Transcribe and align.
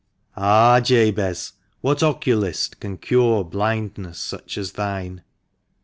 (Ah, 0.35 0.79
Jabez! 0.79 1.53
what 1.81 2.01
oculist 2.01 2.79
can 2.79 2.97
cure 2.97 3.43
blindness 3.43 4.17
such 4.17 4.57
as 4.57 4.71
thine 4.71 5.21